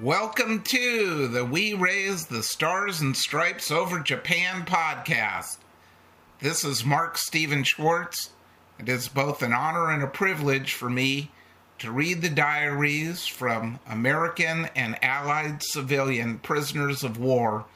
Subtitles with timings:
[0.00, 5.58] Welcome to the We Raise the Stars and Stripes Over Japan podcast.
[6.38, 8.30] This is Mark Steven Schwartz.
[8.78, 11.32] And It is both an honor and a privilege for me
[11.80, 17.66] to read the diaries from American and Allied civilian prisoners of war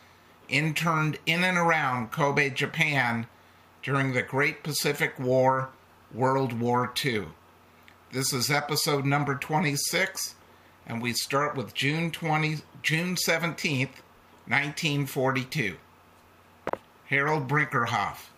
[0.48, 3.26] interned in and around Kobe, Japan
[3.82, 5.68] during the Great Pacific War,
[6.10, 7.26] World War II.
[8.12, 10.36] This is episode number 26
[10.86, 14.02] and we start with June 20 June 17th,
[14.46, 15.76] 1942.
[17.06, 18.28] Harold Brinkerhoff.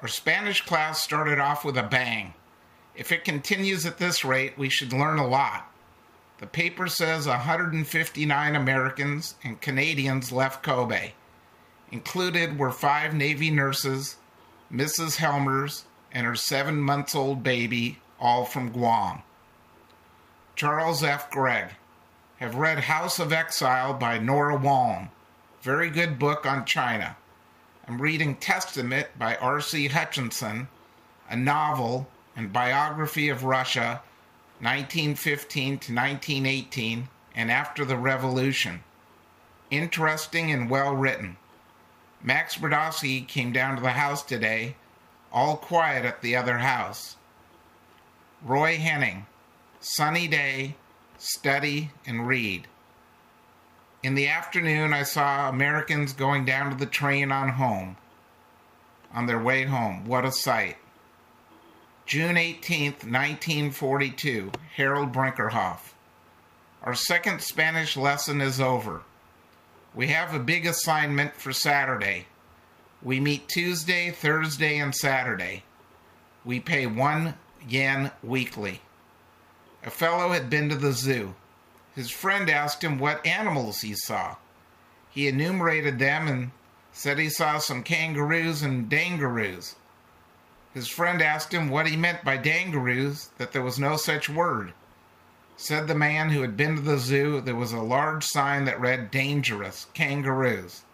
[0.00, 2.34] Our Spanish class started off with a bang.
[2.94, 5.72] If it continues at this rate, we should learn a lot.
[6.38, 11.12] The paper says 159 Americans and Canadians left Kobe.
[11.90, 14.16] Included were five Navy nurses,
[14.72, 15.16] Mrs.
[15.16, 19.22] Helmers, and her seven months old baby, all from Guam.
[20.54, 21.30] Charles F.
[21.32, 21.70] Gregg
[22.38, 25.08] have read House of Exile by Nora Waln.
[25.60, 27.16] Very good book on China.
[27.88, 29.88] I'm reading Testament by R.C.
[29.88, 30.68] Hutchinson,
[31.28, 34.02] a novel and biography of Russia,
[34.60, 38.84] 1915 to 1918, and after the Revolution.
[39.70, 41.38] Interesting and well written.
[42.22, 44.76] Max Brodowski came down to the house today,
[45.32, 47.16] all quiet at the other house.
[48.44, 49.26] Roy Henning,
[49.80, 50.76] sunny day,
[51.18, 52.66] study, and read.
[54.02, 57.96] In the afternoon, I saw Americans going down to the train on home.
[59.12, 60.06] On their way home.
[60.06, 60.76] What a sight.
[62.06, 64.52] June 18th, 1942.
[64.76, 65.92] Harold Brinkerhoff.
[66.82, 69.02] Our second Spanish lesson is over.
[69.94, 72.26] We have a big assignment for Saturday.
[73.02, 75.64] We meet Tuesday, Thursday, and Saturday.
[76.44, 77.34] We pay one
[77.68, 78.80] yen weekly.
[79.84, 81.34] A fellow had been to the zoo.
[81.94, 84.36] His friend asked him what animals he saw.
[85.10, 86.50] He enumerated them and
[86.92, 89.76] said he saw some kangaroos and dangaroos.
[90.74, 94.74] His friend asked him what he meant by dangaroos, that there was no such word.
[95.56, 98.80] Said the man who had been to the zoo there was a large sign that
[98.80, 100.84] read dangerous kangaroos.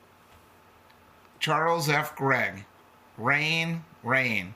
[1.38, 2.16] Charles F.
[2.16, 2.64] Gregg.
[3.18, 4.54] Rain, rain.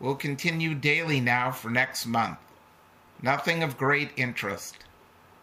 [0.00, 2.38] Will continue daily now for next month.
[3.22, 4.76] Nothing of great interest.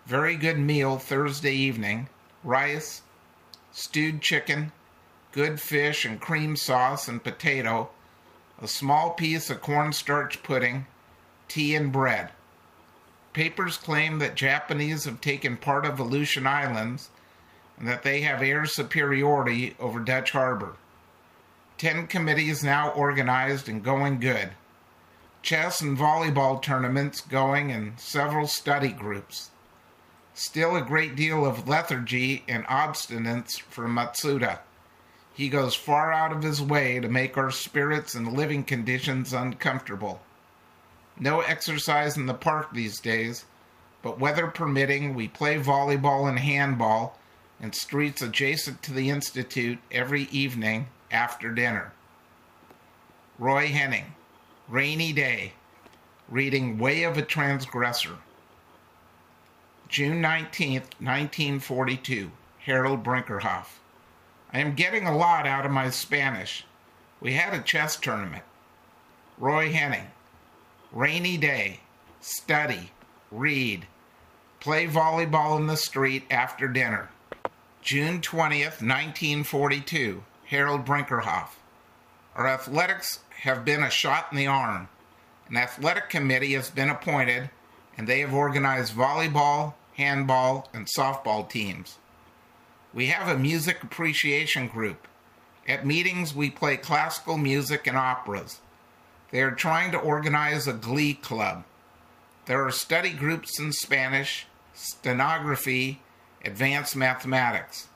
[0.07, 2.09] Very good meal Thursday evening.
[2.43, 3.03] Rice,
[3.71, 4.71] stewed chicken,
[5.31, 7.89] good fish and cream sauce and potato,
[8.59, 10.87] a small piece of cornstarch pudding,
[11.47, 12.31] tea and bread.
[13.33, 17.09] Papers claim that Japanese have taken part of Aleutian Islands
[17.77, 20.77] and that they have air superiority over Dutch Harbor.
[21.77, 24.49] Ten committees now organized and going good
[25.47, 29.50] chess and volleyball tournaments going and several study groups.
[30.34, 34.59] Still a great deal of lethargy and obstinance for Matsuda.
[35.34, 40.19] He goes far out of his way to make our spirits and living conditions uncomfortable.
[41.18, 43.46] No exercise in the park these days,
[44.02, 47.18] but weather permitting, we play volleyball and handball
[47.62, 51.94] in streets adjacent to the Institute every evening after dinner.
[53.40, 54.14] Roy Henning
[54.69, 55.53] rainy day,
[56.28, 58.17] reading Way of a Transgressor.
[59.88, 63.79] June 19, 1942, Harold Brinkerhoff.
[64.51, 66.66] I am getting a lot out of my Spanish.
[67.22, 68.44] We had a chess tournament.
[69.38, 70.07] Roy Henning.
[70.91, 71.79] Rainy day,
[72.19, 72.91] study,
[73.31, 73.88] read,
[74.59, 77.09] play volleyball in the street after dinner.
[77.81, 81.51] June 20th, 1942, Harold Brinkerhoff.
[82.37, 84.89] Our athletics have been a shot in the arm.
[85.49, 87.49] An athletic committee has been appointed,
[87.97, 91.97] and they have organized volleyball, handball, and softball teams.
[92.93, 95.07] We have a music appreciation group.
[95.67, 98.61] At meetings, we play classical music and operas.
[99.31, 101.63] They are trying to organize a glee club.
[102.45, 104.45] There are study groups in Spanish,
[104.75, 106.01] stenography,
[106.45, 107.87] advanced mathematics.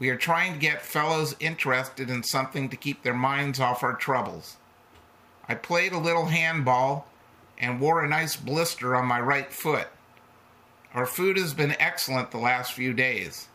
[0.00, 3.92] We are trying to get fellows interested in something to keep their minds off our
[3.92, 4.56] troubles.
[5.46, 7.06] I played a little handball
[7.58, 9.88] and wore a nice blister on my right foot.
[10.94, 13.48] Our food has been excellent the last few days.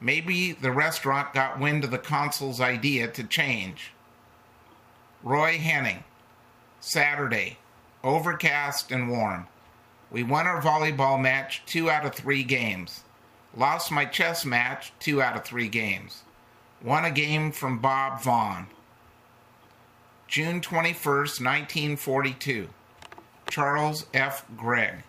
[0.00, 3.92] Maybe the restaurant got wind of the consul's idea to change.
[5.24, 6.04] Roy Henning.
[6.78, 7.58] Saturday.
[8.04, 9.48] Overcast and warm.
[10.08, 13.02] We won our volleyball match two out of three games.
[13.56, 16.22] Lost my chess match two out of three games.
[16.82, 18.68] Won a game from Bob Vaughn.
[20.28, 22.68] June 21st, 1942.
[23.50, 24.44] Charles F.
[24.56, 25.02] Gregg.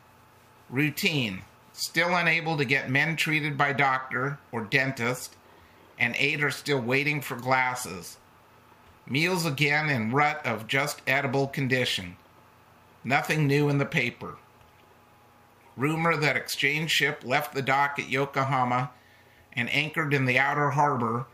[0.69, 1.43] Routine.
[1.73, 5.35] Still unable to get men treated by doctor or dentist,
[5.99, 8.17] and eight are still waiting for glasses.
[9.07, 12.17] Meals again in rut of just edible condition.
[13.03, 14.37] Nothing new in the paper.
[15.77, 18.91] Rumor that exchange ship left the dock at Yokohama
[19.53, 21.25] and anchored in the outer harbor,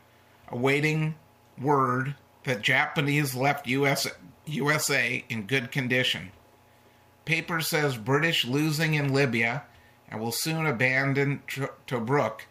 [0.50, 1.16] awaiting
[1.60, 4.08] word that Japanese left US,
[4.46, 6.32] USA in good condition.
[7.26, 9.64] Paper says British losing in Libya
[10.10, 11.42] and will soon abandon
[11.88, 12.42] Tobruk,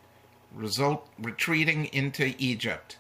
[0.53, 2.99] result retreating into Egypt.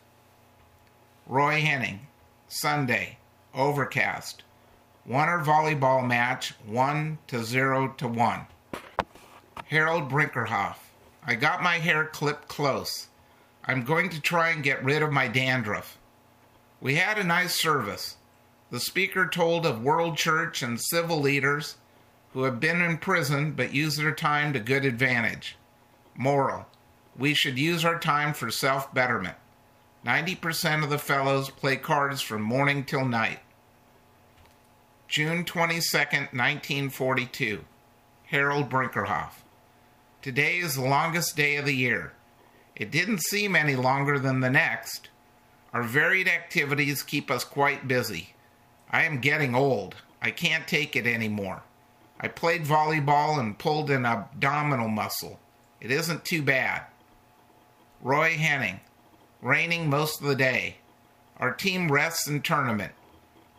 [1.26, 2.06] Roy Henning,
[2.48, 3.18] Sunday,
[3.54, 4.42] overcast.
[5.04, 8.46] Winter volleyball match, 1 to 0 to 1.
[9.68, 10.76] Harold Brinkerhoff,
[11.26, 13.08] I got my hair clipped close.
[13.64, 15.98] I'm going to try and get rid of my dandruff.
[16.80, 18.16] We had a nice service.
[18.70, 21.78] The speaker told of world church and civil leaders
[22.32, 25.56] who have been in prison but use their time to good advantage.
[26.14, 26.66] Moral
[27.16, 29.36] We should use our time for self betterment.
[30.06, 33.40] 90% of the fellows play cards from morning till night.
[35.08, 37.64] June 22, 1942.
[38.26, 39.42] Harold Brinkerhoff.
[40.26, 42.12] Today is the longest day of the year.
[42.74, 45.08] It didn't seem any longer than the next.
[45.72, 48.34] Our varied activities keep us quite busy.
[48.90, 49.94] I am getting old.
[50.20, 51.62] I can't take it anymore.
[52.18, 55.38] I played volleyball and pulled an abdominal muscle.
[55.80, 56.82] It isn't too bad.
[58.02, 58.80] Roy Henning.
[59.40, 60.78] Raining most of the day.
[61.36, 62.94] Our team rests in tournament.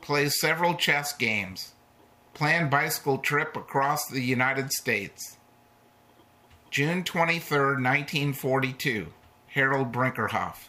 [0.02, 1.72] Plays several chess games.
[2.34, 5.37] Planned bicycle trip across the United States.
[6.70, 9.08] June 23, 1942.
[9.48, 10.68] Harold Brinkerhoff.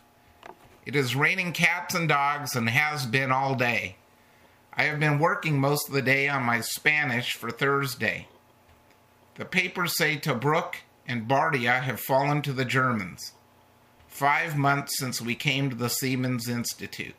[0.86, 3.96] It is raining cats and dogs and has been all day.
[4.72, 8.28] I have been working most of the day on my Spanish for Thursday.
[9.34, 13.32] The papers say Tobruk and Bardia have fallen to the Germans.
[14.06, 17.16] Five months since we came to the Seamen's Institute.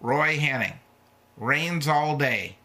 [0.00, 0.78] Roy Henning.
[1.36, 2.58] Rains all day.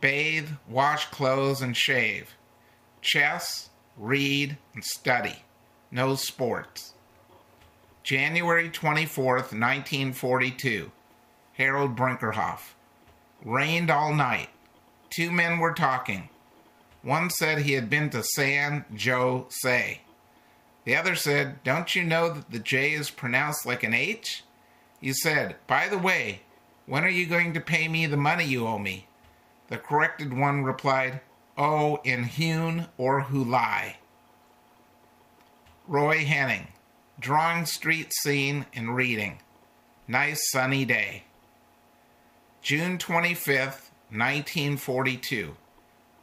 [0.00, 2.34] Bathe, wash clothes, and shave.
[3.00, 3.68] Chess,
[4.02, 5.44] read, and study.
[5.92, 6.94] No sports.
[8.02, 10.90] January 24th, 1942.
[11.52, 12.74] Harold Brinkerhoff.
[13.44, 14.48] Rained all night.
[15.10, 16.28] Two men were talking.
[17.02, 20.00] One said he had been to San Jose.
[20.84, 24.42] The other said, Don't you know that the J is pronounced like an H?
[25.00, 26.42] He said, By the way,
[26.86, 29.06] when are you going to pay me the money you owe me?
[29.68, 31.20] The corrected one replied,
[31.56, 33.96] Oh, in Hune or Hulai.
[35.86, 36.68] Roy Henning,
[37.18, 39.40] drawing street scene and reading.
[40.08, 41.24] Nice sunny day.
[42.62, 45.56] June 25th, 1942.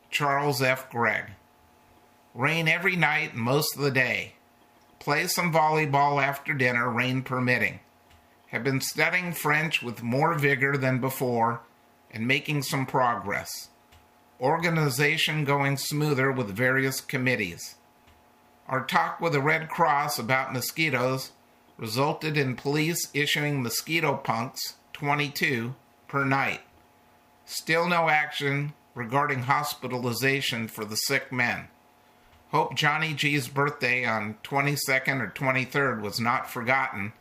[0.09, 0.89] Charles F.
[0.89, 1.25] Gregg.
[2.33, 4.33] Rain every night and most of the day.
[4.99, 7.79] Play some volleyball after dinner, rain permitting.
[8.47, 11.61] Have been studying French with more vigor than before
[12.11, 13.68] and making some progress.
[14.41, 17.75] Organization going smoother with various committees.
[18.69, 21.31] Our talk with the Red Cross about mosquitoes
[21.77, 25.75] resulted in police issuing mosquito punks 22
[26.07, 26.61] per night.
[27.43, 31.67] Still no action regarding hospitalization for the sick men.
[32.51, 37.11] Hope Johnny G's birthday on 22nd or 23rd was not forgotten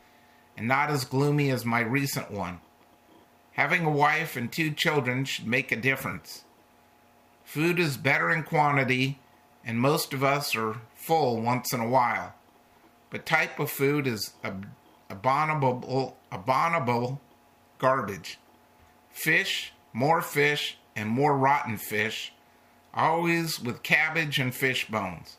[0.55, 2.61] and not as gloomy as my recent one.
[3.53, 6.45] Having a wife and two children should make a difference.
[7.49, 9.17] Food is better in quantity,
[9.65, 12.35] and most of us are full once in a while.
[13.09, 14.67] But type of food is ab-
[15.09, 17.19] abominable, abominable
[17.79, 18.37] garbage
[19.09, 22.33] fish, more fish, and more rotten fish,
[22.93, 25.37] always with cabbage and fish bones.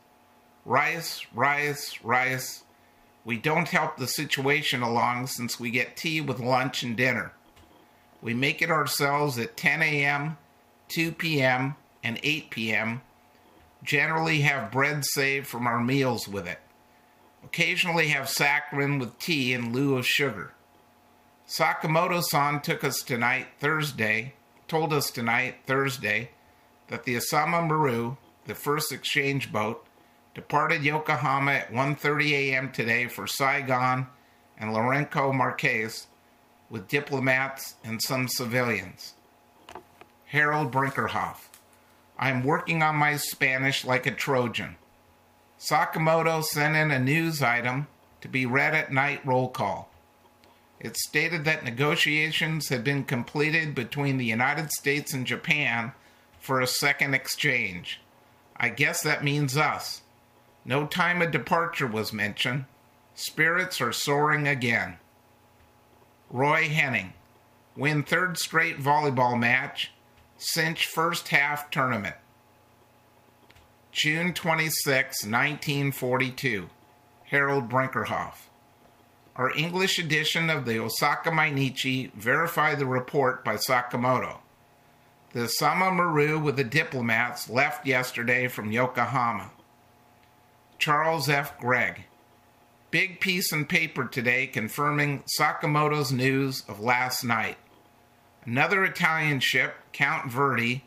[0.65, 2.65] Rice, rice, rice.
[3.25, 7.35] We don't help the situation along since we get tea with lunch and dinner.
[8.21, 10.39] We make it ourselves at 10 a.m.,
[10.89, 13.03] 2 p.m., and 8 p.m.
[13.83, 16.59] Generally have bread saved from our meals with it.
[17.45, 20.53] Occasionally have saccharin with tea in lieu of sugar.
[21.49, 24.35] Sakamoto san took us tonight, Thursday,
[24.69, 26.31] told us tonight, Thursday,
[26.89, 28.17] that the Asama Maru,
[28.47, 29.85] the first exchange boat,
[30.35, 32.71] departed Yokohama at 1:30 a.m.
[32.71, 34.07] today for Saigon
[34.57, 36.07] and Lourenco Marques
[36.69, 39.15] with diplomats and some civilians.
[40.27, 41.50] Harold Brinkerhoff.
[42.21, 44.77] I'm working on my Spanish like a Trojan.
[45.59, 47.87] Sakamoto sent in a news item
[48.21, 49.91] to be read at night roll call.
[50.79, 55.93] It stated that negotiations had been completed between the United States and Japan
[56.39, 58.03] for a second exchange.
[58.55, 60.03] I guess that means us.
[60.67, 62.67] No time of departure was mentioned.
[63.15, 64.99] Spirits are soaring again.
[66.29, 67.15] Roy Henning.
[67.77, 69.91] Win third straight volleyball match.
[70.43, 72.17] Cinch first half tournament.
[73.93, 76.71] June 26, 1942.
[77.27, 78.49] Harold Brinkerhoff.
[79.37, 84.39] Our English edition of the Osaka Mainichi verified the report by Sakamoto.
[85.35, 89.51] The Asama Maru with the diplomats left yesterday from Yokohama.
[90.79, 91.59] Charles F.
[91.59, 92.05] Gregg.
[92.91, 97.59] Big piece in paper today confirming Sakamoto's news of last night.
[98.45, 100.85] Another Italian ship, Conte Verde,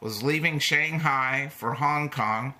[0.00, 2.54] was leaving Shanghai for Hong Kong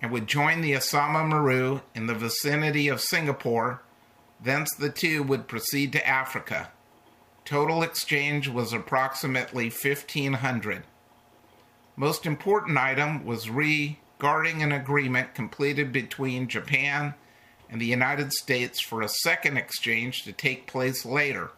[0.00, 3.82] and would join the Asama Maru in the vicinity of Singapore.
[4.40, 6.70] Thence the two would proceed to Africa.
[7.44, 10.84] Total exchange was approximately 1500.
[11.96, 17.14] Most important item was regarding an agreement completed between Japan
[17.70, 21.50] and the United States for a second exchange to take place later.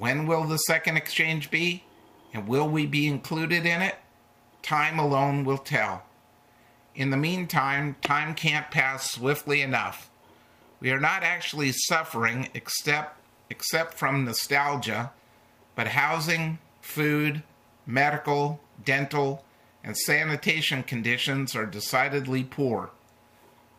[0.00, 1.84] When will the second exchange be?
[2.32, 3.96] And will we be included in it?
[4.62, 6.04] Time alone will tell.
[6.94, 10.08] In the meantime, time can't pass swiftly enough.
[10.80, 15.12] We are not actually suffering except except from nostalgia,
[15.74, 17.42] but housing, food,
[17.84, 19.44] medical, dental,
[19.84, 22.88] and sanitation conditions are decidedly poor.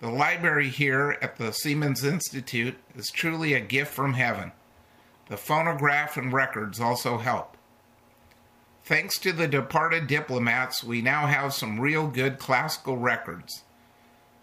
[0.02, 4.52] The library here at the Seamen's Institute is truly a gift from heaven.
[5.32, 7.56] The phonograph and records also help.
[8.84, 13.64] Thanks to the departed diplomats, we now have some real good classical records.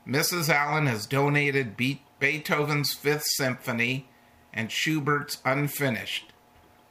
[0.08, 0.48] Mrs.
[0.48, 4.08] Allen has donated Beethoven's Fifth Symphony
[4.50, 6.32] and Schubert's Unfinished.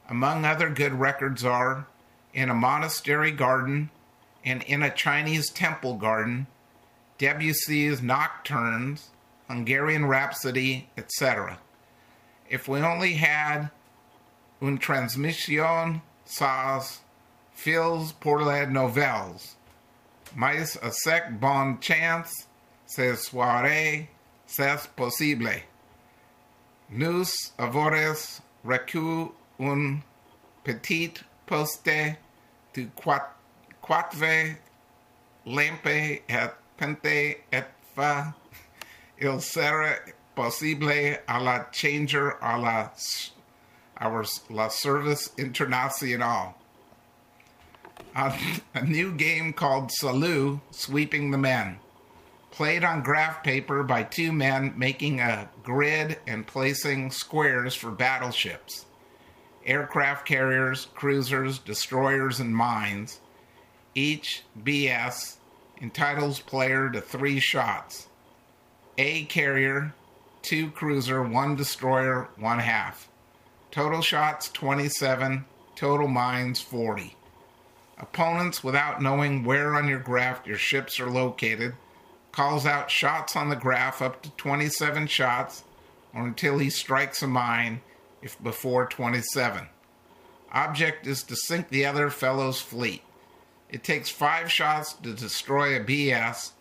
[0.08, 1.88] Among other good records are
[2.32, 3.90] In a Monastery Garden
[4.44, 6.46] and In a Chinese Temple Garden,
[7.18, 9.08] Debussy's Nocturnes,
[9.48, 11.58] Hungarian Rhapsody, etc.
[12.48, 13.72] If we only had
[14.60, 17.02] une transmission sans
[17.54, 19.40] fils pour les nouvelles,
[20.36, 22.48] mais a sec bon chance,
[22.86, 24.08] ces soirées,
[24.46, 25.50] c'est possible.
[26.90, 27.90] Nous avons
[28.64, 29.98] reçu un
[30.64, 31.12] petit
[31.46, 31.86] poste
[32.74, 32.86] de
[33.86, 34.56] quatre
[35.46, 36.22] lampes et
[36.76, 38.34] pente et fa.
[39.20, 39.90] Il sera
[40.34, 40.92] possible
[41.26, 42.92] à la changer à la,
[44.00, 46.54] our, la service international.
[48.16, 48.38] A,
[48.74, 51.78] a new game called Salvo, Sweeping the Men
[52.58, 58.86] played on graph paper by two men making a grid and placing squares for battleships,
[59.64, 63.20] aircraft carriers, cruisers, destroyers, and mines.
[63.94, 65.36] Each BS
[65.80, 68.08] entitles player to three shots.
[68.96, 69.94] A carrier,
[70.42, 73.08] two cruiser, one destroyer, one half.
[73.70, 75.44] Total shots 27,
[75.76, 77.14] total mines 40.
[77.98, 81.74] Opponents, without knowing where on your graph your ships are located,
[82.32, 85.64] calls out shots on the graph up to 27 shots
[86.14, 87.80] or until he strikes a mine
[88.22, 89.68] if before 27.
[90.52, 93.02] Object is to sink the other fellow's fleet.
[93.68, 96.52] It takes five shots to destroy a BS,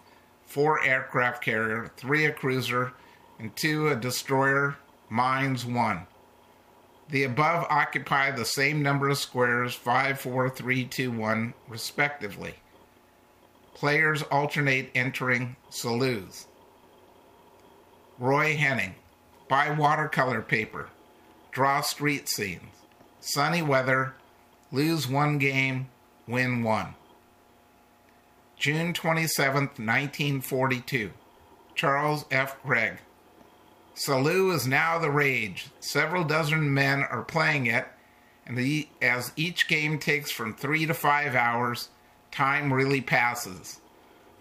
[0.46, 2.92] four aircraft carrier, three a cruiser,
[3.40, 4.76] and two a destroyer,
[5.10, 6.06] mines one.
[7.10, 12.56] The above occupy the same number of squares, 5, 4, 3, 2, 1, respectively.
[13.74, 16.48] Players alternate entering saloons.
[18.20, 18.96] Roy Henning.
[19.48, 20.90] Buy watercolor paper.
[21.52, 22.74] Draw street scenes.
[23.22, 24.16] Sunny weather.
[24.72, 25.88] Lose one game.
[26.28, 26.96] Win one.
[28.58, 31.12] June 27, 1942.
[31.76, 32.62] Charles F.
[32.64, 32.98] Gregg.
[33.98, 35.72] Salvo is now the rage.
[35.80, 37.88] Several dozen men are playing it,
[38.46, 41.90] and the, as each game takes from three to five hours,
[42.32, 43.82] time really passes.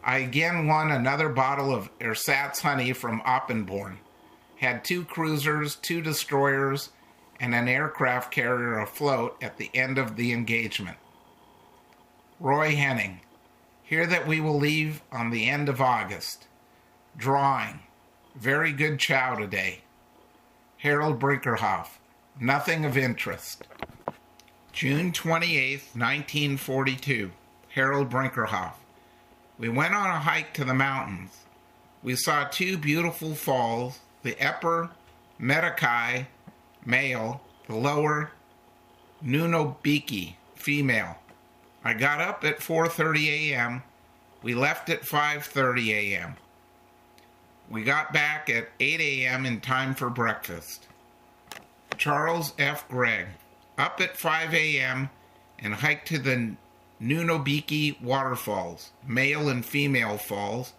[0.05, 3.97] I again won another bottle of ersatz honey from Oppenborn.
[4.57, 6.91] Had two cruisers, two destroyers,
[7.41, 10.99] and an aircraft carrier afloat at the end of the engagement.
[12.39, 13.21] Roy Henning.
[13.83, 16.47] Hear that we will leave on the end of August.
[17.17, 17.81] Drawing.
[18.39, 19.81] Very good chow today.
[20.77, 21.89] Harold Brinkerhoff.
[22.39, 23.65] Nothing of interest.
[24.73, 27.31] June 28, 1942.
[27.71, 28.75] Harold Brinkerhoff.
[29.59, 31.31] We went on a hike to the mountains.
[32.03, 34.91] We saw two beautiful falls, the upper
[35.41, 36.27] Metakai,
[36.85, 38.33] male, the lower
[39.25, 41.17] Nunobiki, female.
[41.83, 43.83] I got up at 4:30 a.m.
[44.43, 46.37] We left at 5:30 a.m.
[47.69, 49.45] We got back at 8 a.m.
[49.45, 50.87] in time for breakfast.
[51.97, 52.89] Charles F.
[52.89, 53.27] Gregg,
[53.77, 55.11] up at 5 a.m.
[55.59, 56.55] and hiked to the
[57.01, 60.75] Nunobiki waterfalls, male and female falls,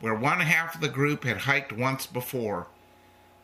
[0.00, 2.66] where one half of the group had hiked once before.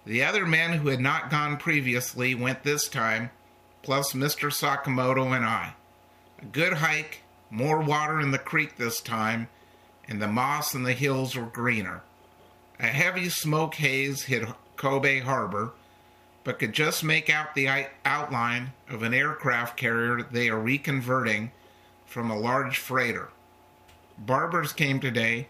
[0.04, 3.30] The other men who had not gone previously went this time,
[3.82, 4.50] plus Mr.
[4.50, 5.74] Sakamoto and I.
[6.40, 9.48] A good hike, more water in the creek this time,
[10.08, 12.02] and the moss in the hills were greener.
[12.82, 14.44] A heavy smoke haze hid
[14.76, 15.72] Kobe Harbor,
[16.42, 21.52] but could just make out the outline of an aircraft carrier they are reconverting
[22.04, 23.28] from a large freighter.
[24.18, 25.46] Barbers came today,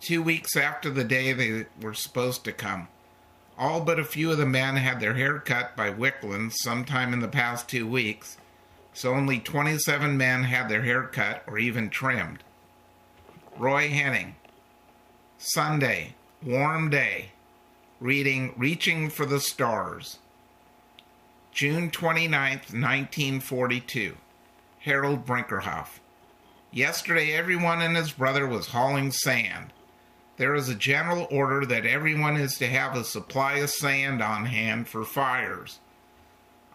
[0.00, 2.88] two weeks after the day they were supposed to come.
[3.56, 7.20] All but a few of the men had their hair cut by Wickland sometime in
[7.20, 8.36] the past two weeks,
[8.92, 12.44] so only 27 men had their hair cut or even trimmed.
[13.56, 14.36] Roy Henning.
[15.38, 17.30] Sunday, warm day.
[18.00, 20.18] Reading Reaching for the Stars.
[21.52, 24.16] June 29th, 1942.
[24.80, 26.00] Harold Brinkerhoff.
[26.70, 29.72] Yesterday, everyone and his brother was hauling sand
[30.36, 34.46] there is a general order that everyone is to have a supply of sand on
[34.46, 35.78] hand for fires.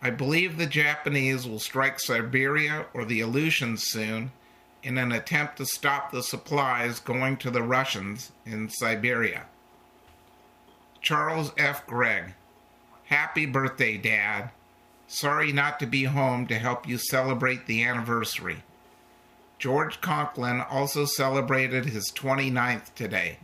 [0.02, 4.32] I believe the Japanese will strike Siberia or the Aleutians soon
[4.82, 9.46] in an attempt to stop the supplies going to the Russians in Siberia.
[11.02, 11.86] Charles F.
[11.88, 12.34] Gregg.
[13.06, 14.52] Happy birthday, Dad.
[15.08, 18.64] Sorry not to be home to help you celebrate the anniversary.
[19.58, 23.40] George Conklin also celebrated his 29th today.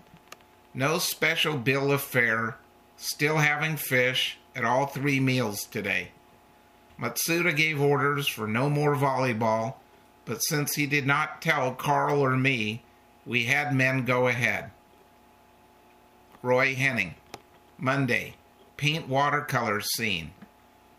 [0.73, 2.57] No special bill of fare.
[2.97, 6.11] Still having fish at all three meals today.
[6.99, 9.75] Matsuda gave orders for no more volleyball,
[10.23, 12.83] but since he did not tell Carl or me,
[13.25, 14.71] we had men go ahead.
[16.41, 17.15] Roy Henning.
[17.77, 18.35] Monday.
[18.77, 20.31] Paint watercolors scene.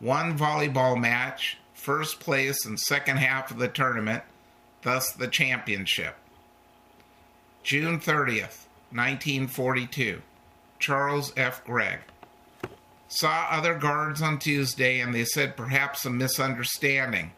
[0.00, 4.22] One volleyball match, first place and second half of the tournament,
[4.82, 6.16] thus the championship.
[7.62, 8.66] June 30th.
[8.90, 10.22] 1942.
[10.78, 11.64] Charles F.
[11.64, 12.00] Gregg.
[13.08, 17.32] Saw other guards on Tuesday and they said perhaps a misunderstanding.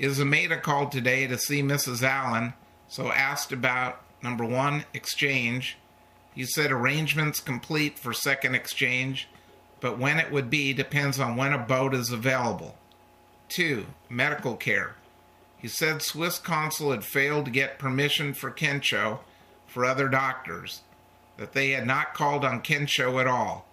[0.00, 2.02] Isomeda called today to see Mrs.
[2.02, 2.54] Allen,
[2.88, 5.78] so asked about number one, exchange.
[6.34, 9.28] He said arrangements complete for second exchange,
[9.80, 12.76] but when it would be depends on when a boat is available.
[13.48, 14.96] Two, medical care.
[15.56, 19.20] He said Swiss consul had failed to get permission for Kensho
[19.66, 20.82] for other doctors,
[21.36, 23.66] that they had not called on Kensho at all.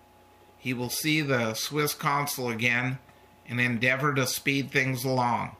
[0.58, 3.00] He will see the Swiss consul again
[3.48, 5.56] and endeavor to speed things along.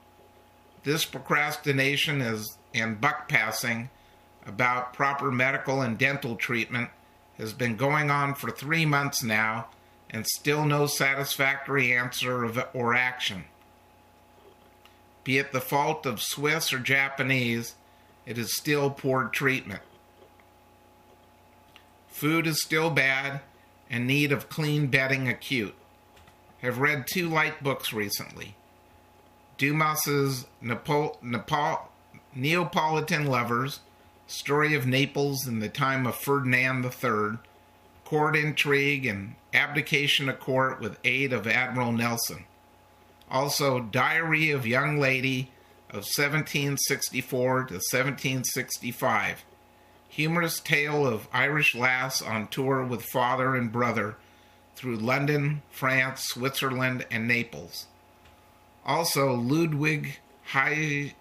[0.84, 3.90] This procrastination is and buck passing
[4.46, 6.90] about proper medical and dental treatment
[7.38, 9.68] has been going on for three months now
[10.10, 13.44] and still no satisfactory answer or action.
[15.24, 17.74] Be it the fault of Swiss or Japanese,
[18.26, 19.82] it is still poor treatment.
[22.08, 23.40] Food is still bad
[23.90, 25.74] and need of clean bedding acute.
[26.60, 28.56] Have read two light books recently.
[29.58, 31.18] Dumas's Nepo-
[32.34, 33.80] Neapolitan Lovers,
[34.32, 37.38] Story of Naples in the Time of Ferdinand III,
[38.04, 42.46] Court Intrigue, and Abdication of Court with Aid of Admiral Nelson.
[43.30, 45.50] Also, Diary of Young Lady
[45.90, 49.44] of 1764 to 1765
[50.12, 54.16] humorous tale of Irish lass on tour with father and brother
[54.76, 57.86] through London, France, Switzerland, and Naples.
[58.84, 61.14] Also, Ludwig High,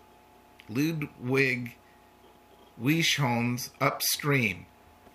[0.67, 1.75] Ludwig
[2.81, 4.65] Lewisohn's Upstream,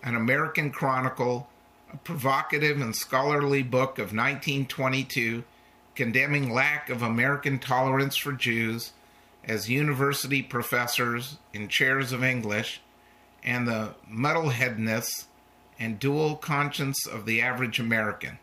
[0.01, 1.49] an American chronicle,
[1.91, 5.43] a provocative and scholarly book of 1922
[5.93, 8.93] condemning lack of American tolerance for Jews
[9.43, 12.81] as university professors in chairs of English
[13.43, 15.25] and the muddleheadedness
[15.79, 18.37] and dual conscience of the average American.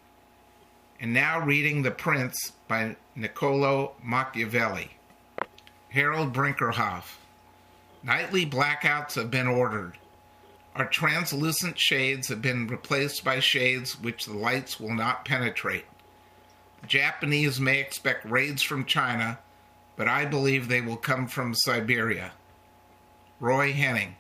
[1.01, 4.97] And now reading The Prince by Niccolo Machiavelli.
[5.91, 7.19] Harold Brinkerhoff.
[8.05, 9.97] Nightly blackouts have been ordered.
[10.75, 15.87] Our translucent shades have been replaced by shades which the lights will not penetrate.
[16.83, 19.39] The Japanese may expect raids from China,
[19.97, 22.33] but I believe they will come from Siberia.
[23.41, 24.17] Roy Henning.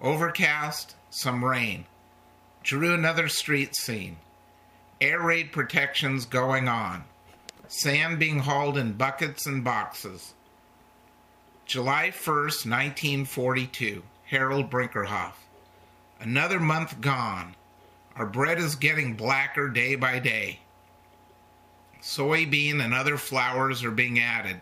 [0.00, 1.86] Overcast, some rain.
[2.64, 4.16] Drew another street scene.
[5.00, 7.04] Air raid protections going on.
[7.68, 10.33] Sand being hauled in buckets and boxes.
[11.66, 14.02] July 1st, 1942.
[14.26, 15.32] Harold Brinkerhoff.
[16.20, 17.56] Another month gone.
[18.16, 20.60] Our bread is getting blacker day by day.
[22.02, 24.60] Soybean and other flours are being added.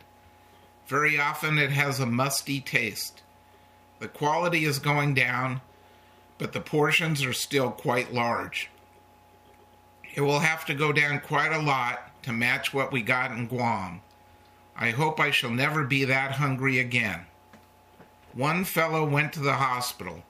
[0.86, 3.22] Very often it has a musty taste.
[3.98, 5.60] The quality is going down,
[6.38, 8.70] but the portions are still quite large.
[10.14, 13.48] It will have to go down quite a lot to match what we got in
[13.48, 14.02] Guam.
[14.76, 17.26] I hope I shall never be that hungry again.
[18.32, 20.22] One fellow went to the hospital.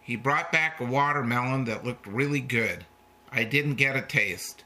[0.00, 2.84] He brought back a watermelon that looked really good.
[3.32, 4.64] I didn't get a taste.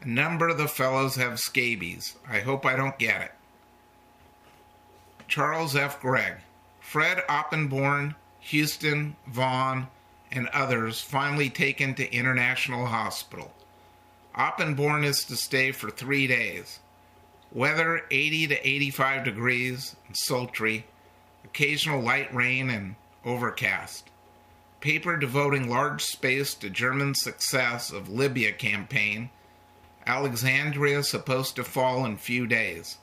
[0.00, 2.16] A number of the fellows have scabies.
[2.28, 3.32] I hope I don't get it.
[5.26, 6.00] Charles F.
[6.00, 6.34] Gregg.
[6.80, 9.88] Fred Oppenborn, Houston, Vaughn,
[10.32, 13.52] and others finally taken to International Hospital.
[14.34, 16.78] Oppenborn is to stay for three days.
[17.52, 20.84] Weather 80 to 85 degrees and sultry,
[21.44, 24.10] occasional light rain and overcast.
[24.80, 29.30] Paper devoting large space to German success of Libya campaign,
[30.06, 32.98] Alexandria supposed to fall in few days,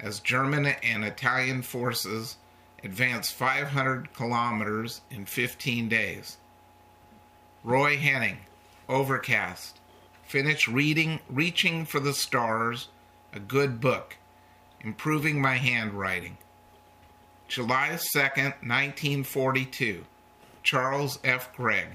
[0.00, 2.36] as German and Italian forces
[2.82, 6.36] advance 500 kilometers in 15 days.
[7.62, 8.38] Roy Henning,
[8.88, 9.80] Overcast,
[10.24, 12.88] finish reading Reaching for the Stars,
[13.34, 14.16] a good book,
[14.80, 16.38] improving my handwriting.
[17.48, 20.04] July 2nd, 1942.
[20.62, 21.54] Charles F.
[21.54, 21.88] Gregg.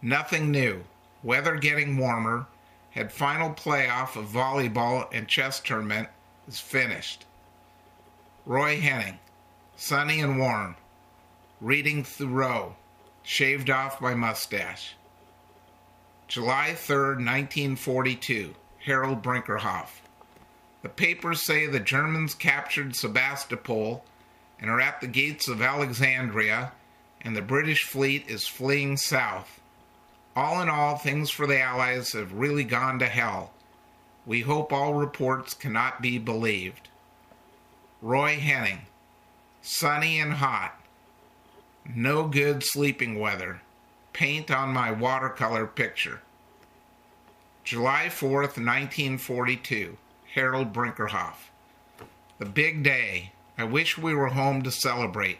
[0.00, 0.84] Nothing new.
[1.22, 2.46] Weather getting warmer.
[2.92, 6.08] Had final playoff of volleyball and chess tournament
[6.46, 7.26] is finished.
[8.46, 9.18] Roy Henning.
[9.76, 10.76] Sunny and warm.
[11.60, 12.76] Reading Thoreau.
[13.24, 14.94] Shaved off my mustache.
[16.28, 18.54] July 3rd, 1942.
[18.78, 19.88] Harold Brinkerhoff.
[20.84, 24.04] The papers say the Germans captured Sebastopol
[24.60, 26.72] and are at the gates of Alexandria
[27.22, 29.62] and the British fleet is fleeing south.
[30.36, 33.54] All in all, things for the Allies have really gone to hell.
[34.26, 36.90] We hope all reports cannot be believed.
[38.02, 38.80] Roy Henning.
[39.62, 40.78] Sunny and hot.
[41.88, 43.62] No good sleeping weather.
[44.12, 46.20] Paint on my watercolor picture.
[47.64, 49.96] July 4th, 1942.
[50.34, 51.52] Harold Brinkerhoff.
[52.40, 53.30] The big day.
[53.56, 55.38] I wish we were home to celebrate.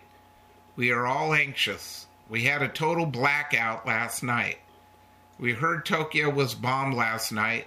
[0.77, 2.07] We are all anxious.
[2.29, 4.59] We had a total blackout last night.
[5.37, 7.67] We heard Tokyo was bombed last night,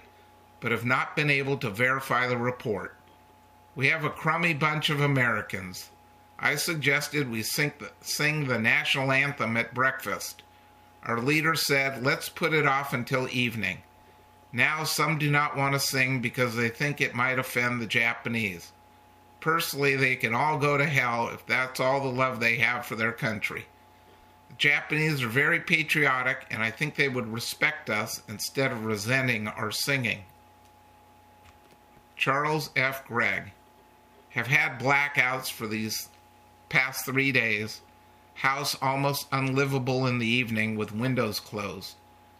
[0.60, 2.96] but have not been able to verify the report.
[3.76, 5.90] We have a crummy bunch of Americans.
[6.38, 10.42] I suggested we sing the, sing the national anthem at breakfast.
[11.02, 13.82] Our leader said, let's put it off until evening.
[14.52, 18.72] Now some do not want to sing because they think it might offend the Japanese.
[19.40, 22.96] Personally, they can all go to hell if that's all the love they have for
[22.96, 23.66] their country.
[24.48, 29.46] The Japanese are very patriotic, and I think they would respect us instead of resenting
[29.46, 30.24] our singing.
[32.16, 33.06] Charles F.
[33.06, 33.52] Gregg.
[34.30, 36.08] Have had blackouts for these
[36.68, 37.80] past three days.
[38.34, 41.94] House almost unlivable in the evening with windows closed,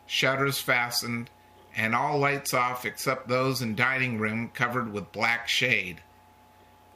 [0.06, 1.30] shutters fastened,
[1.78, 6.02] and all lights off except those in dining room covered with black shade.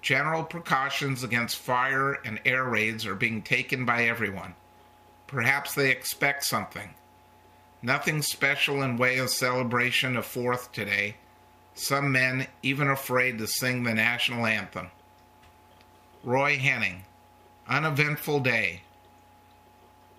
[0.02, 4.54] General precautions against fire and air raids are being taken by everyone.
[5.28, 6.90] Perhaps they expect something.
[7.80, 11.14] Nothing special in way of celebration of 4th today.
[11.74, 14.90] Some men even afraid to sing the national anthem.
[16.24, 17.04] Roy Henning.
[17.68, 18.82] Uneventful day.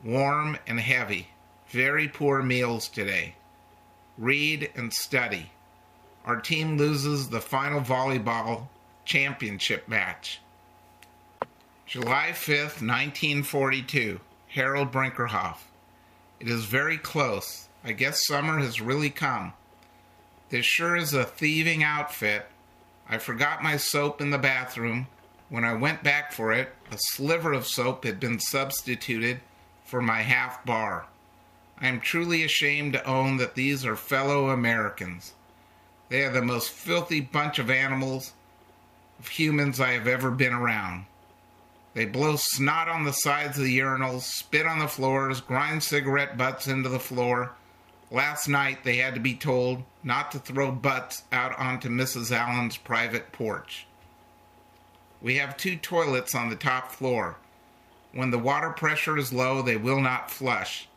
[0.05, 1.27] Warm and heavy.
[1.67, 3.35] Very poor meals today.
[4.17, 5.51] Read and study.
[6.25, 8.67] Our team loses the final volleyball
[9.05, 10.39] championship match.
[11.85, 15.57] July 5th, 1942, Harold Brinkerhoff.
[16.39, 17.67] It is very close.
[17.83, 19.53] I guess summer has really come.
[20.49, 22.45] This sure is a thieving outfit.
[23.09, 25.07] I forgot my soap in the bathroom.
[25.49, 29.41] When I went back for it, a sliver of soap had been substituted
[29.83, 31.07] for my half bar.
[31.79, 35.33] I am truly ashamed to own that these are fellow Americans.
[36.09, 38.33] They are the most filthy bunch of animals
[39.19, 41.05] of humans I have ever been around.
[41.93, 46.37] They blow snot on the sides of the urinals, spit on the floors, grind cigarette
[46.37, 47.53] butts into the floor.
[48.09, 52.31] Last night they had to be told not to throw butts out onto Mrs.
[52.31, 53.87] Allen's private porch.
[55.21, 57.37] We have two toilets on the top floor.
[58.11, 60.87] When the water pressure is low, they will not flush.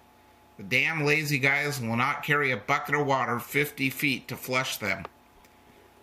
[0.57, 4.79] The damn lazy guys will not carry a bucket of water 50 feet to flush
[4.79, 5.05] them.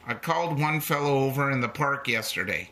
[0.06, 2.70] I called one fellow over in the park yesterday.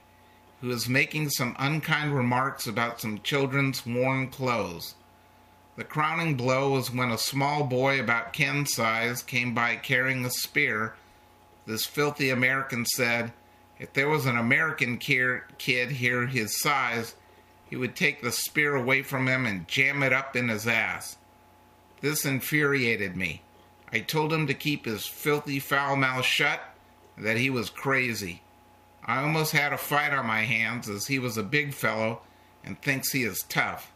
[0.62, 4.94] who was making some unkind remarks about some children's worn clothes.
[5.76, 10.30] The crowning blow was when a small boy about Ken's size came by carrying a
[10.30, 10.94] spear.
[11.66, 13.34] This filthy American said,
[13.80, 17.16] if there was an American kid here his size,
[17.68, 21.18] he would take the spear away from him and jam it up in his ass.
[22.02, 23.44] This infuriated me.
[23.94, 26.62] I told him to keep his filthy foul mouth shut,
[27.18, 28.42] that he was crazy.
[29.06, 32.22] I almost had a fight on my hands as he was a big fellow
[32.64, 33.92] and thinks he is tough.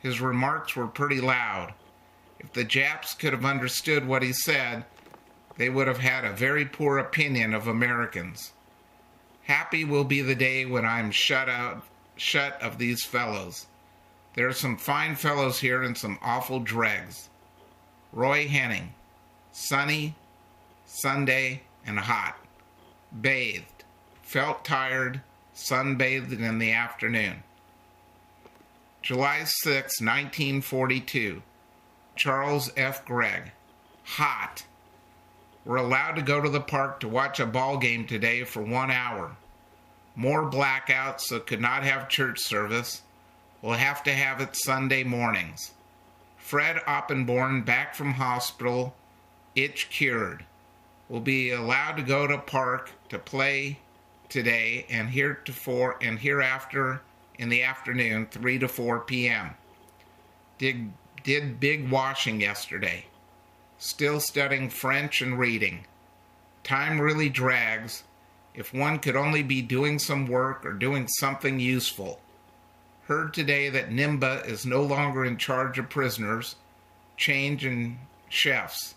[0.00, 1.74] His remarks were pretty loud.
[2.38, 4.84] If the Japs could have understood what he said,
[5.56, 8.52] they would have had a very poor opinion of Americans.
[9.44, 11.84] Happy will be the day when I am shut out
[12.16, 13.66] shut of these fellows.
[14.36, 17.30] There are some fine fellows here and some awful dregs.
[18.12, 18.92] Roy Henning.
[19.50, 20.14] Sunny,
[20.84, 22.36] Sunday, and hot.
[23.18, 23.84] Bathed.
[24.22, 25.22] Felt tired.
[25.54, 27.42] Sunbathed in the afternoon.
[29.00, 31.42] July 6, 1942.
[32.14, 33.06] Charles F.
[33.06, 33.52] Gregg.
[34.04, 34.66] Hot.
[35.64, 38.90] We're allowed to go to the park to watch a ball game today for one
[38.90, 39.36] hour.
[40.14, 43.02] More blackouts, so could not have church service.
[43.66, 45.72] We'll have to have it Sunday mornings.
[46.36, 48.94] Fred Oppenborn back from hospital,
[49.56, 50.44] itch cured.
[51.08, 53.80] Will be allowed to go to park to play
[54.28, 57.02] today and heretofore and hereafter
[57.40, 59.56] in the afternoon, 3 to 4 p.m.
[60.58, 60.92] Did,
[61.24, 63.06] did big washing yesterday.
[63.78, 65.86] Still studying French and reading.
[66.62, 68.04] Time really drags.
[68.54, 72.20] If one could only be doing some work or doing something useful.
[73.06, 76.56] Heard today that Nimba is no longer in charge of prisoners.
[77.16, 78.96] Change in chefs.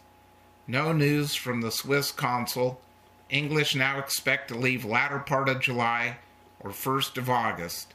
[0.65, 2.81] No news from the Swiss consul.
[3.29, 6.17] English now expect to leave latter part of July
[6.59, 7.93] or 1st of August.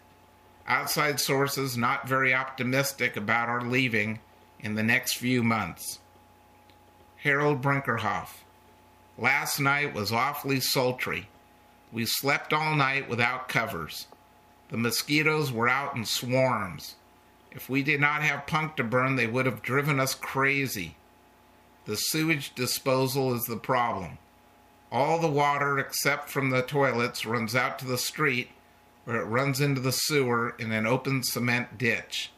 [0.68, 4.20] Outside sources not very optimistic about our leaving
[4.60, 5.98] in the next few months.
[7.16, 8.44] Harold Brinkerhoff.
[9.18, 11.28] Last night was awfully sultry.
[11.90, 14.06] We slept all night without covers.
[14.70, 16.96] The mosquitoes were out in swarms.
[17.50, 20.96] If we did not have punk to burn, they would have driven us crazy.
[21.84, 24.18] The sewage disposal is the problem.
[24.90, 28.48] All the water, except from the toilets, runs out to the street
[29.04, 32.30] where it runs into the sewer in an open cement ditch.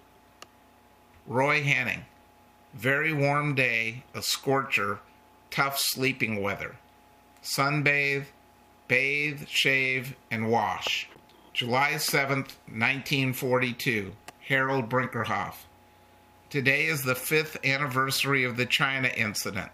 [1.27, 2.05] Roy Henning.
[2.75, 4.99] Very warm day, a scorcher,
[5.51, 6.77] tough sleeping weather.
[7.43, 8.27] Sunbathe,
[8.89, 11.09] bathe, shave, and wash.
[11.57, 14.13] July 7th, 1942.
[14.41, 15.65] Harold Brinkerhoff.
[16.51, 19.71] Today is the fifth anniversary of the China incident.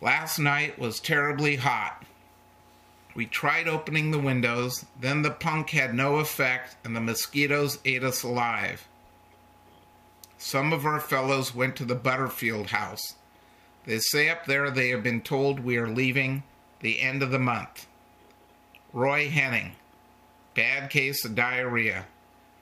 [0.00, 2.06] Last night was terribly hot.
[3.14, 8.02] We tried opening the windows, then the punk had no effect and the mosquitoes ate
[8.02, 8.88] us alive.
[10.38, 13.16] Some of our fellows went to the Butterfield house.
[13.84, 16.44] They say up there they have been told we are leaving
[16.80, 17.86] the end of the month.
[18.94, 19.72] Roy Henning,
[20.54, 22.06] bad case of diarrhea.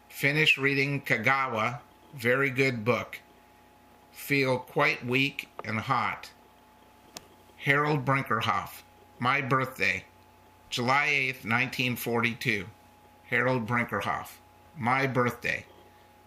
[0.08, 1.80] Finish reading Kagawa,
[2.14, 3.20] very good book.
[4.12, 6.30] Feel quite weak and hot.
[7.56, 8.82] Harold Brinkerhoff,
[9.18, 10.04] my birthday,
[10.68, 12.66] July 8th, 1942.
[13.28, 14.38] Harold Brinkerhoff,
[14.76, 15.64] my birthday.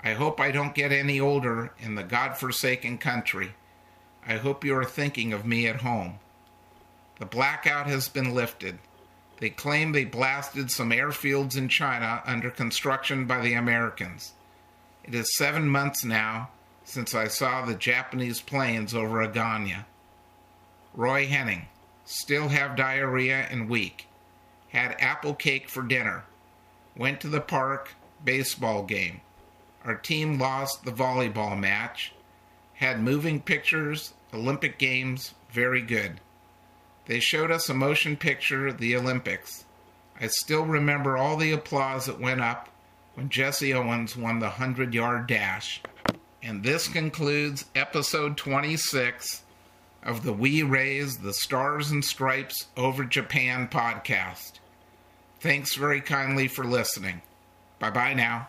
[0.04, 3.54] I hope I don't get any older in the God-forsaken country.
[4.26, 6.19] I hope you are thinking of me at home.
[7.19, 8.80] The blackout has been lifted.
[9.39, 14.34] They claim they blasted some airfields in China under construction by the Americans.
[15.04, 16.50] It is seven months now
[16.84, 19.86] since I saw the Japanese planes over Agana.
[20.93, 21.67] Roy Henning.
[22.06, 24.08] Still have diarrhea and weak.
[24.69, 26.24] Had apple cake for dinner.
[26.96, 29.22] Went to the park, baseball game.
[29.86, 32.13] Our team lost the volleyball match.
[32.76, 36.19] Had moving pictures, Olympic Games, very good.
[37.05, 39.65] They showed us a motion picture of the Olympics.
[40.19, 42.69] I still remember all the applause that went up
[43.15, 45.81] when Jesse Owens won the 100 yard dash.
[46.41, 49.43] And this concludes episode 26
[50.03, 54.53] of the We Raise the Stars and Stripes Over Japan podcast.
[55.39, 57.21] Thanks very kindly for listening.
[57.79, 58.47] Bye bye now.